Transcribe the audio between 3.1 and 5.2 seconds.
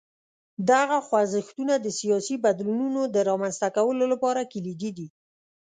د رامنځته کولو لپاره کلیدي دي.